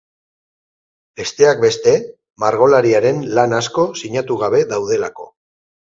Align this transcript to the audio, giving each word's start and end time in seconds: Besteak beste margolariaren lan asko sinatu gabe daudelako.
Besteak 1.19 1.61
beste 1.65 1.93
margolariaren 2.45 3.23
lan 3.41 3.55
asko 3.59 3.87
sinatu 4.03 4.39
gabe 4.45 4.67
daudelako. 4.73 5.29